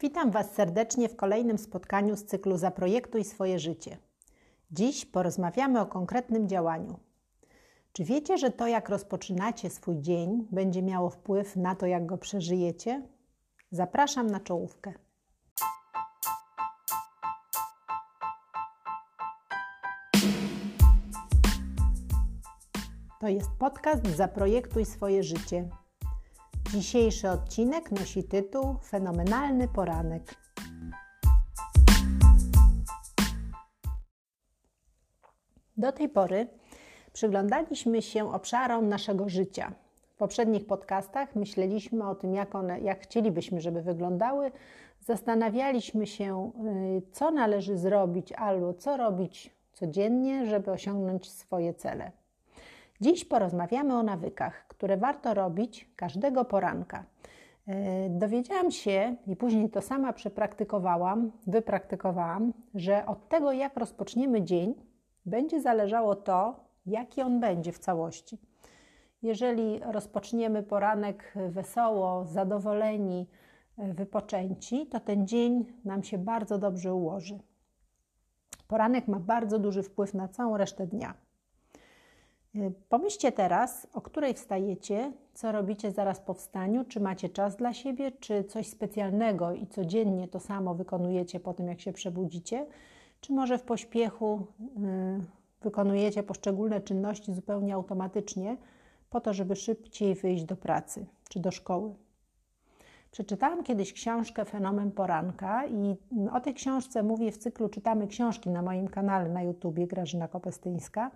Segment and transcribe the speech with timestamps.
[0.00, 3.98] Witam Was serdecznie w kolejnym spotkaniu z cyklu Zaprojektuj swoje życie.
[4.70, 6.98] Dziś porozmawiamy o konkretnym działaniu.
[7.92, 12.18] Czy wiecie, że to, jak rozpoczynacie swój dzień, będzie miało wpływ na to, jak go
[12.18, 13.02] przeżyjecie?
[13.70, 14.92] Zapraszam na czołówkę.
[23.20, 25.68] To jest podcast Zaprojektuj swoje życie.
[26.72, 30.22] Dzisiejszy odcinek nosi tytuł Fenomenalny poranek.
[35.76, 36.46] Do tej pory
[37.12, 39.72] przyglądaliśmy się obszarom naszego życia.
[40.08, 44.52] W poprzednich podcastach myśleliśmy o tym, jak, one, jak chcielibyśmy, żeby wyglądały.
[45.00, 46.52] Zastanawialiśmy się,
[46.98, 52.12] y, co należy zrobić albo co robić codziennie, żeby osiągnąć swoje cele.
[53.00, 57.04] Dziś porozmawiamy o nawykach, które warto robić każdego poranka.
[57.66, 64.74] E, dowiedziałam się i później to sama przepraktykowałam, wypraktykowałam, że od tego, jak rozpoczniemy dzień,
[65.26, 68.38] będzie zależało to, jaki on będzie w całości.
[69.22, 73.26] Jeżeli rozpoczniemy poranek wesoło, zadowoleni,
[73.78, 77.38] wypoczęci, to ten dzień nam się bardzo dobrze ułoży.
[78.68, 81.14] Poranek ma bardzo duży wpływ na całą resztę dnia.
[82.56, 87.72] Y, pomyślcie teraz, o której wstajecie, co robicie zaraz po wstaniu, czy macie czas dla
[87.72, 92.66] siebie, czy coś specjalnego i codziennie to samo wykonujecie po tym, jak się przebudzicie,
[93.20, 95.20] czy może w pośpiechu y,
[95.62, 98.56] wykonujecie poszczególne czynności zupełnie automatycznie,
[99.10, 101.94] po to, żeby szybciej wyjść do pracy czy do szkoły.
[103.10, 105.96] Przeczytałam kiedyś książkę Fenomen Poranka i
[106.32, 111.10] o tej książce mówię w cyklu Czytamy książki na moim kanale na YouTubie Grażyna Kopestyńska.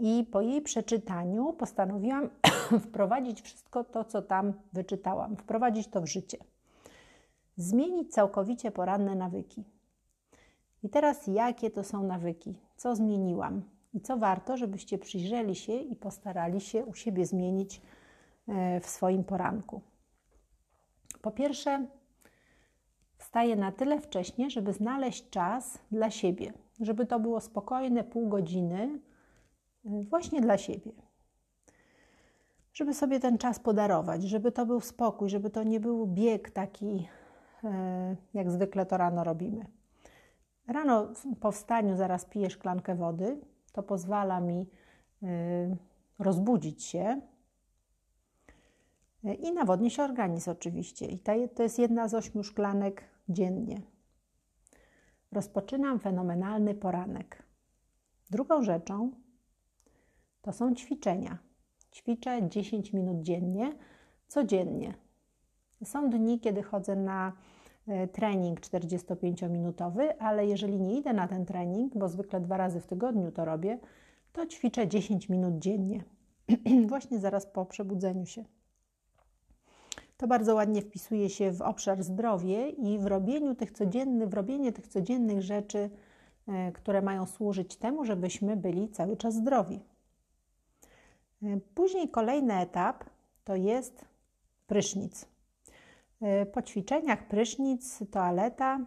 [0.00, 2.30] I po jej przeczytaniu postanowiłam
[2.86, 6.38] wprowadzić wszystko to, co tam wyczytałam, wprowadzić to w życie.
[7.56, 9.64] Zmienić całkowicie poranne nawyki.
[10.82, 12.54] I teraz jakie to są nawyki?
[12.76, 13.62] Co zmieniłam?
[13.94, 17.80] I co warto, żebyście przyjrzeli się i postarali się u siebie zmienić
[18.48, 19.80] e, w swoim poranku?
[21.22, 21.86] Po pierwsze,
[23.18, 29.00] wstaję na tyle wcześnie, żeby znaleźć czas dla siebie, żeby to było spokojne pół godziny
[29.84, 30.92] właśnie dla siebie.
[32.72, 37.08] Żeby sobie ten czas podarować, żeby to był spokój, żeby to nie był bieg taki,
[37.64, 39.66] e, jak zwykle to rano robimy.
[40.66, 41.08] Rano
[41.40, 43.40] po wstaniu zaraz piję szklankę wody.
[43.72, 44.66] To pozwala mi
[45.22, 45.26] e,
[46.18, 47.20] rozbudzić się
[49.38, 51.06] i nawodni się organizm oczywiście.
[51.06, 51.18] I
[51.54, 53.82] to jest jedna z ośmiu szklanek dziennie.
[55.32, 57.42] Rozpoczynam fenomenalny poranek.
[58.30, 59.10] Drugą rzeczą
[60.44, 61.38] to są ćwiczenia.
[61.92, 63.72] Ćwiczę 10 minut dziennie,
[64.28, 64.94] codziennie.
[65.84, 67.32] Są dni, kiedy chodzę na
[67.88, 72.86] e, trening 45-minutowy, ale jeżeli nie idę na ten trening, bo zwykle dwa razy w
[72.86, 73.78] tygodniu to robię,
[74.32, 76.04] to ćwiczę 10 minut dziennie,
[76.88, 78.44] właśnie zaraz po przebudzeniu się.
[80.16, 84.72] To bardzo ładnie wpisuje się w obszar zdrowie i w robieniu tych codziennych, w robienie
[84.72, 85.90] tych codziennych rzeczy,
[86.48, 89.93] e, które mają służyć temu, żebyśmy byli cały czas zdrowi.
[91.74, 93.04] Później kolejny etap
[93.44, 94.04] to jest
[94.66, 95.26] prysznic.
[96.52, 98.80] Po ćwiczeniach prysznic, toaleta,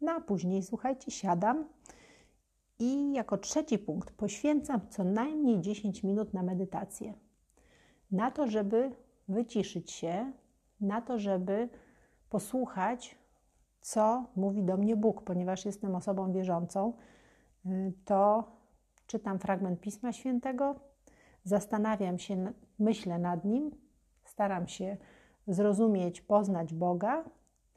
[0.00, 1.64] no a później, słuchajcie, siadam
[2.78, 7.14] i jako trzeci punkt poświęcam co najmniej 10 minut na medytację.
[8.10, 8.90] Na to, żeby
[9.28, 10.32] wyciszyć się,
[10.80, 11.68] na to, żeby
[12.30, 13.18] posłuchać,
[13.80, 16.92] co mówi do mnie Bóg, ponieważ jestem osobą wierzącą,
[18.04, 18.44] to
[19.06, 20.74] czytam fragment Pisma Świętego,
[21.46, 23.70] zastanawiam się, myślę nad nim,
[24.24, 24.96] staram się
[25.46, 27.24] zrozumieć, poznać Boga,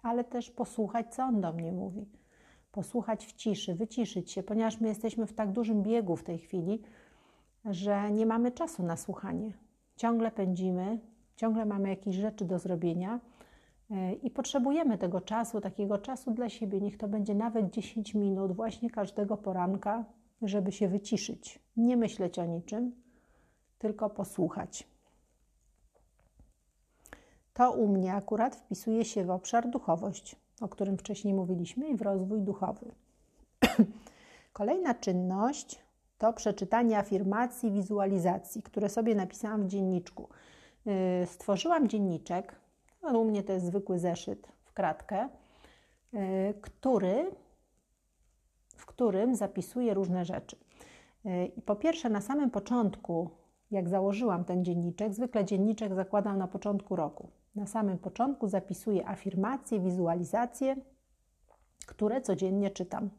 [0.01, 2.05] ale też posłuchać, co On do mnie mówi.
[2.71, 6.81] Posłuchać w ciszy, wyciszyć się, ponieważ my jesteśmy w tak dużym biegu w tej chwili,
[7.65, 9.53] że nie mamy czasu na słuchanie.
[9.95, 10.99] Ciągle pędzimy,
[11.35, 13.19] ciągle mamy jakieś rzeczy do zrobienia
[13.91, 16.81] e, i potrzebujemy tego czasu, takiego czasu dla siebie.
[16.81, 20.05] Niech to będzie nawet 10 minut, właśnie każdego poranka,
[20.41, 22.91] żeby się wyciszyć, nie myśleć o niczym,
[23.79, 24.87] tylko posłuchać.
[27.53, 32.01] To u mnie akurat wpisuje się w obszar duchowość, o którym wcześniej mówiliśmy, i w
[32.01, 32.91] rozwój duchowy.
[34.53, 35.79] Kolejna czynność
[36.17, 40.29] to przeczytanie afirmacji, wizualizacji, które sobie napisałam w dzienniczku.
[41.23, 42.55] Y, stworzyłam dzienniczek,
[43.01, 45.29] no u mnie to jest zwykły zeszyt w kratkę,
[46.13, 47.31] y, który,
[48.77, 50.57] w którym zapisuję różne rzeczy.
[51.25, 53.29] Y, I po pierwsze, na samym początku
[53.71, 57.29] jak założyłam ten dzienniczek, zwykle dzienniczek zakładam na początku roku.
[57.55, 60.75] Na samym początku zapisuję afirmacje, wizualizacje,
[61.85, 63.09] które codziennie czytam.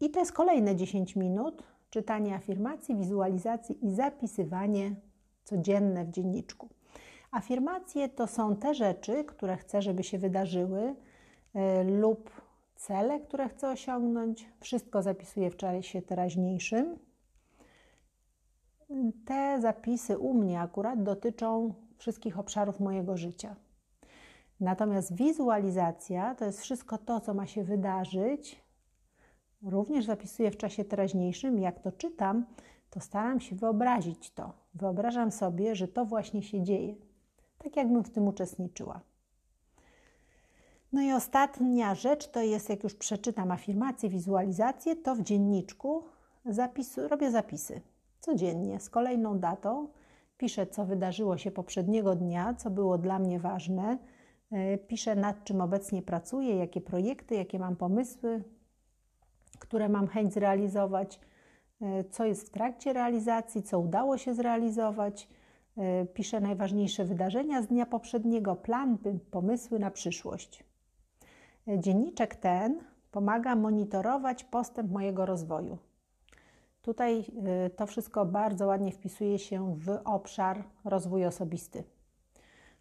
[0.00, 4.94] I to jest kolejne 10 minut czytanie afirmacji, wizualizacji i zapisywanie
[5.44, 6.68] codzienne w dzienniczku.
[7.30, 10.94] Afirmacje to są te rzeczy, które chcę, żeby się wydarzyły,
[11.54, 12.30] e, lub
[12.76, 14.48] cele, które chcę osiągnąć.
[14.60, 16.98] Wszystko zapisuję w czasie teraźniejszym.
[19.24, 23.56] Te zapisy u mnie akurat dotyczą wszystkich obszarów mojego życia.
[24.60, 28.62] Natomiast wizualizacja to jest wszystko to, co ma się wydarzyć.
[29.62, 31.58] Również zapisuję w czasie teraźniejszym.
[31.58, 32.46] Jak to czytam,
[32.90, 34.52] to staram się wyobrazić to.
[34.74, 36.94] Wyobrażam sobie, że to właśnie się dzieje
[37.58, 39.00] tak jakbym w tym uczestniczyła.
[40.92, 46.04] No i ostatnia rzecz to jest, jak już przeczytam afirmację, wizualizację, to w dzienniczku
[46.44, 47.80] zapisu, robię zapisy
[48.26, 49.88] codziennie z kolejną datą.
[50.36, 53.98] Piszę, co wydarzyło się poprzedniego dnia, co było dla mnie ważne.
[54.52, 58.44] E, piszę, nad czym obecnie pracuję, jakie projekty, jakie mam pomysły,
[59.58, 61.20] które mam chęć zrealizować,
[61.80, 65.28] e, co jest w trakcie realizacji, co udało się zrealizować
[65.76, 68.98] E, piszę najważniejsze wydarzenia z dnia poprzedniego, plan,
[69.30, 70.64] pomysły na przyszłość.
[71.78, 72.80] Dzienniczek ten
[73.10, 75.78] pomaga monitorować postęp mojego rozwoju.
[76.86, 81.84] Tutaj e, to wszystko bardzo ładnie wpisuje się w obszar rozwój osobisty.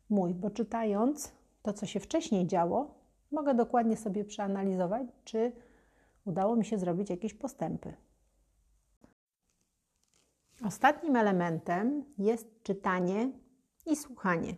[0.10, 1.32] Mój, bo czytając
[1.62, 2.96] to, co się wcześniej działo,
[3.32, 5.52] mogę dokładnie sobie przeanalizować, czy
[6.26, 7.94] udało mi się zrobić jakieś postępy.
[10.66, 13.32] Ostatnim elementem jest czytanie
[13.86, 14.56] i słuchanie.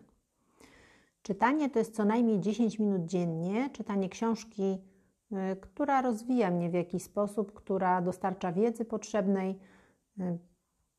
[1.21, 4.96] Czytanie to jest co najmniej 10 minut dziennie, czytanie książki, y,
[5.61, 9.59] która rozwija mnie w jakiś sposób, która dostarcza wiedzy potrzebnej,
[10.19, 10.37] y,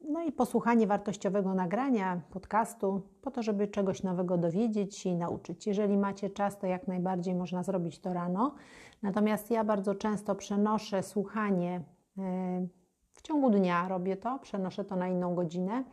[0.00, 5.66] no i posłuchanie wartościowego nagrania, podcastu, po to, żeby czegoś nowego dowiedzieć się i nauczyć.
[5.66, 8.54] Jeżeli macie czas, to jak najbardziej można zrobić to rano.
[9.02, 11.80] Natomiast ja bardzo często przenoszę słuchanie
[12.18, 12.22] y,
[13.12, 15.84] w ciągu dnia robię to, przenoszę to na inną godzinę.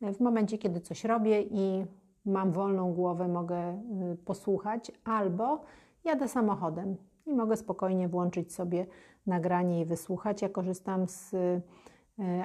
[0.00, 1.84] W momencie, kiedy coś robię i
[2.24, 3.82] mam wolną głowę, mogę
[4.24, 5.60] posłuchać, albo
[6.04, 6.96] jadę samochodem
[7.26, 8.86] i mogę spokojnie włączyć sobie
[9.26, 10.42] nagranie i wysłuchać.
[10.42, 11.62] Ja korzystam z y,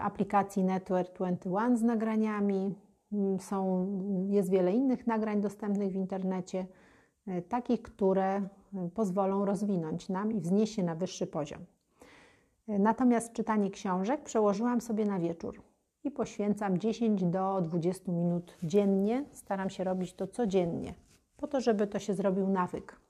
[0.02, 2.76] aplikacji Network 21 z nagraniami.
[3.14, 3.88] Mm, są,
[4.30, 6.66] jest wiele innych nagrań dostępnych w internecie,
[7.28, 8.42] y, takich, które
[8.94, 11.66] pozwolą rozwinąć nam i wznieść się na wyższy poziom.
[12.68, 15.62] Natomiast czytanie książek przełożyłam sobie na wieczór
[16.04, 19.26] i poświęcam 10 do 20 minut dziennie.
[19.32, 20.94] Staram się robić to codziennie,
[21.38, 23.02] po to, żeby to się zrobił nawyk.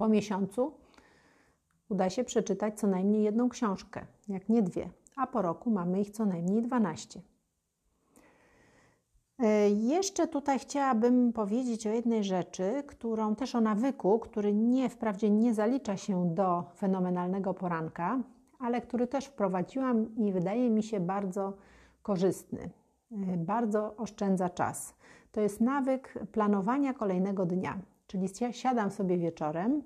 [0.00, 0.72] Po miesiącu
[1.88, 6.10] uda się przeczytać co najmniej jedną książkę, jak nie dwie, a po roku mamy ich
[6.10, 7.20] co najmniej 12.
[9.38, 15.30] E, jeszcze tutaj chciałabym powiedzieć o jednej rzeczy, którą też o nawyku, który nie, wprawdzie
[15.30, 18.22] nie zalicza się do fenomenalnego poranka,
[18.58, 21.52] ale który też wprowadziłam i wydaje mi się bardzo
[22.02, 22.70] korzystny.
[23.12, 24.94] E, bardzo oszczędza czas.
[25.32, 29.82] To jest nawyk planowania kolejnego dnia, czyli siadam sobie wieczorem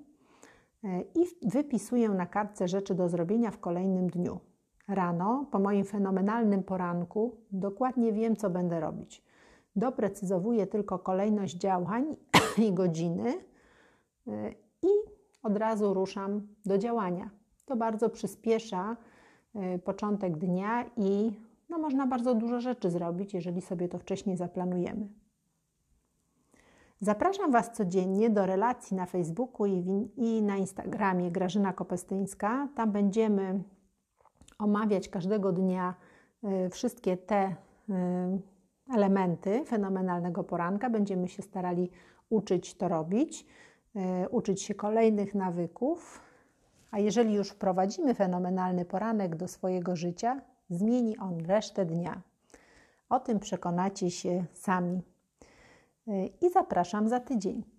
[0.83, 4.39] e, i wypisuję na kartce rzeczy do zrobienia w kolejnym dniu.
[4.87, 9.23] Rano, po moim fenomenalnym poranku, dokładnie wiem, co będę robić.
[9.75, 12.15] Doprecyzowuję tylko kolejność działań
[12.67, 13.33] i godziny
[14.27, 17.29] e, i od razu ruszam do działania.
[17.65, 18.97] To bardzo przyspiesza
[19.75, 21.31] y, początek dnia i
[21.69, 25.07] no, można bardzo dużo rzeczy zrobić, jeżeli sobie to wcześniej zaplanujemy.
[27.05, 32.67] Zapraszam Was codziennie do relacji na Facebooku i, i na Instagramie Grażyna Kopestyńska.
[32.75, 33.63] Tam będziemy
[34.59, 35.95] omawiać każdego dnia
[36.65, 37.55] y, wszystkie te
[37.89, 37.93] y,
[38.95, 40.89] elementy fenomenalnego poranka.
[40.89, 41.91] Będziemy się starali
[42.29, 43.45] uczyć to robić,
[44.31, 46.21] uczyć się kolejnych nawyków,
[46.91, 52.21] a jeżeli już wprowadzimy fenomenalny poranek do swojego życia, zmieni on resztę dnia.
[53.09, 55.14] O tym przekonacie się sami.
[56.41, 57.74] I zapraszam za tydzień.